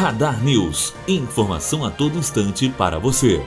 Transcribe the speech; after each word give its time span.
Radar 0.00 0.42
News. 0.42 0.94
Informação 1.06 1.84
a 1.84 1.90
todo 1.90 2.16
instante 2.16 2.70
para 2.70 2.98
você. 2.98 3.44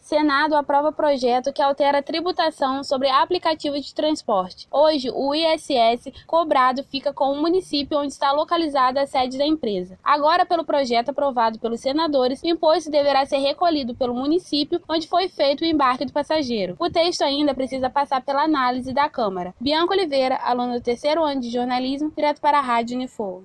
Senado 0.00 0.56
aprova 0.56 0.90
projeto 0.90 1.52
que 1.52 1.62
altera 1.62 1.98
a 1.98 2.02
tributação 2.02 2.82
sobre 2.82 3.08
aplicativos 3.08 3.86
de 3.86 3.94
transporte. 3.94 4.66
Hoje, 4.72 5.08
o 5.14 5.32
ISS 5.32 6.12
cobrado 6.26 6.82
fica 6.82 7.12
com 7.12 7.30
o 7.30 7.40
município 7.40 7.96
onde 7.96 8.12
está 8.12 8.32
localizada 8.32 9.00
a 9.00 9.06
sede 9.06 9.38
da 9.38 9.46
empresa. 9.46 9.96
Agora, 10.02 10.44
pelo 10.44 10.64
projeto 10.64 11.10
aprovado 11.10 11.60
pelos 11.60 11.78
senadores, 11.78 12.42
o 12.42 12.48
imposto 12.48 12.90
deverá 12.90 13.24
ser 13.24 13.38
recolhido 13.38 13.94
pelo 13.94 14.14
município 14.14 14.80
onde 14.88 15.06
foi 15.06 15.28
feito 15.28 15.60
o 15.60 15.64
embarque 15.64 16.04
do 16.04 16.12
passageiro. 16.12 16.74
O 16.80 16.90
texto 16.90 17.22
ainda 17.22 17.54
precisa 17.54 17.88
passar 17.88 18.20
pela 18.22 18.42
análise 18.42 18.92
da 18.92 19.08
Câmara. 19.08 19.54
Bianca 19.60 19.94
Oliveira, 19.94 20.40
aluno 20.42 20.72
do 20.72 20.80
terceiro 20.80 21.22
ano 21.22 21.40
de 21.40 21.50
jornalismo, 21.50 22.12
direto 22.16 22.40
para 22.40 22.58
a 22.58 22.62
Rádio 22.62 22.96
Unifor. 22.96 23.44